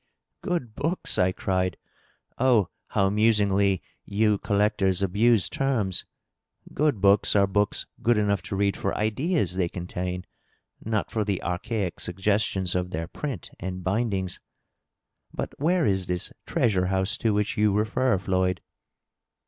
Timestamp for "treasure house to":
16.47-17.31